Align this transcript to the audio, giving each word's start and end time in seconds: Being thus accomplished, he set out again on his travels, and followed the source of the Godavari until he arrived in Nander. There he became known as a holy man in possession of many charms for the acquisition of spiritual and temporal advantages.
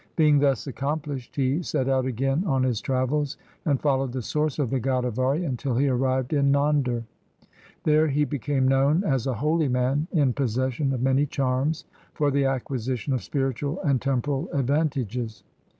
Being 0.15 0.39
thus 0.39 0.65
accomplished, 0.65 1.35
he 1.35 1.61
set 1.61 1.87
out 1.87 2.07
again 2.07 2.43
on 2.47 2.63
his 2.63 2.81
travels, 2.81 3.37
and 3.65 3.79
followed 3.79 4.13
the 4.13 4.23
source 4.23 4.57
of 4.57 4.71
the 4.71 4.79
Godavari 4.79 5.45
until 5.45 5.75
he 5.75 5.87
arrived 5.89 6.33
in 6.33 6.51
Nander. 6.51 7.03
There 7.83 8.07
he 8.07 8.25
became 8.25 8.67
known 8.67 9.03
as 9.03 9.27
a 9.27 9.35
holy 9.35 9.67
man 9.67 10.07
in 10.11 10.33
possession 10.33 10.91
of 10.91 11.03
many 11.03 11.27
charms 11.27 11.85
for 12.15 12.31
the 12.31 12.45
acquisition 12.45 13.13
of 13.13 13.21
spiritual 13.21 13.79
and 13.81 14.01
temporal 14.01 14.49
advantages. 14.53 15.43